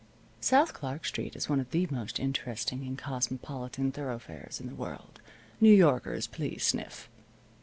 South 0.39 0.73
Clark 0.73 1.05
Street 1.05 1.35
is 1.35 1.47
one 1.47 1.59
of 1.59 1.69
the 1.69 1.85
most 1.91 2.19
interesting 2.19 2.81
and 2.87 2.97
cosmopolitan 2.97 3.91
thoroughfares 3.91 4.59
in 4.59 4.65
the 4.65 4.73
world 4.73 5.21
(New 5.59 5.69
Yorkers 5.75 6.25
please 6.25 6.65
sniff). 6.65 7.07